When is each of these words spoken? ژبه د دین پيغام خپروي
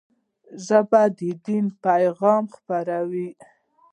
ژبه 0.65 1.01
د 1.17 1.19
دین 1.45 1.65
پيغام 1.83 2.43
خپروي 2.55 3.29